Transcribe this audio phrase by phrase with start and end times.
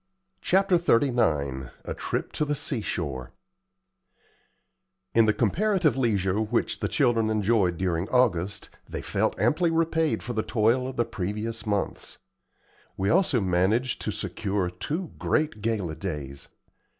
[0.41, 3.33] CHAPTER XXXIX A TRIP TO THE SEASHORE
[5.13, 10.33] In the comparative leisure which the children enjoyed during August, they felt amply repaid for
[10.33, 12.17] the toil of the previous months.
[12.97, 16.47] We also managed to secure two great gala days.